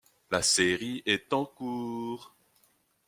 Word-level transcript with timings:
La 0.31 0.41
série 0.41 1.03
est 1.05 1.31
en 1.31 1.45
cours. 1.45 2.35